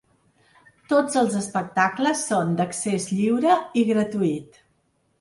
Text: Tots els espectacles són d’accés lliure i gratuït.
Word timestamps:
Tots 0.93 1.19
els 1.21 1.35
espectacles 1.41 2.25
són 2.31 2.57
d’accés 2.63 3.09
lliure 3.15 3.63
i 3.83 3.89
gratuït. 3.95 4.63